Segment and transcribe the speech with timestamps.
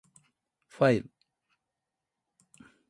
[0.67, 1.11] ファイル